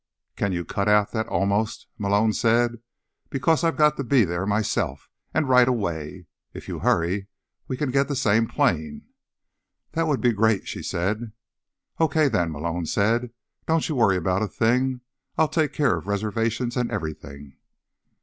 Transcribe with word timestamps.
"Can 0.35 0.51
you 0.51 0.65
cut 0.65 0.87
out 0.89 1.11
that 1.11 1.27
'almost'?" 1.27 1.85
Malone 1.99 2.33
said. 2.33 2.81
"Because 3.29 3.63
I've 3.63 3.77
got 3.77 3.97
to 3.97 4.03
be 4.03 4.25
there 4.25 4.47
myself, 4.47 5.11
and 5.31 5.47
right 5.47 5.67
away. 5.67 6.25
If 6.55 6.67
you 6.67 6.79
hurry, 6.79 7.27
we 7.67 7.77
can 7.77 7.91
get 7.91 8.07
the 8.07 8.15
same 8.15 8.47
plane." 8.47 9.03
"That 9.91 10.07
would 10.07 10.19
be 10.19 10.33
great," 10.33 10.67
she 10.67 10.81
said. 10.81 11.33
"Okay, 11.99 12.29
then," 12.29 12.51
Malone 12.51 12.87
said. 12.87 13.29
"Don't 13.67 13.87
you 13.89 13.93
worry 13.95 14.17
about 14.17 14.41
a 14.41 14.47
thing, 14.47 15.01
I'll 15.37 15.47
take 15.47 15.71
care 15.71 15.95
of 15.95 16.07
reservations 16.07 16.75
and 16.75 16.89
everything." 16.89 17.57